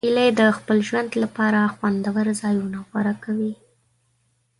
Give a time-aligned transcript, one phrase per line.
[0.05, 3.53] هیلۍ د خپل ژوند لپاره خوندور ځایونه غوره کوي